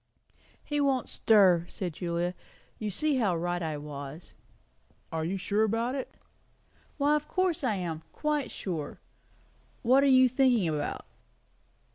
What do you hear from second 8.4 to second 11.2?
sure. What are you thinking about?"